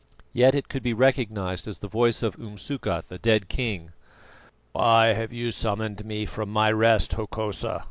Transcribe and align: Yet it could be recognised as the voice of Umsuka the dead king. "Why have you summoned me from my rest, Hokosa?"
Yet 0.33 0.55
it 0.55 0.67
could 0.67 0.81
be 0.81 0.93
recognised 0.95 1.67
as 1.67 1.77
the 1.77 1.87
voice 1.87 2.23
of 2.23 2.35
Umsuka 2.35 3.03
the 3.07 3.19
dead 3.19 3.47
king. 3.49 3.91
"Why 4.71 5.09
have 5.09 5.31
you 5.31 5.51
summoned 5.51 6.03
me 6.03 6.25
from 6.25 6.49
my 6.49 6.71
rest, 6.71 7.13
Hokosa?" 7.13 7.79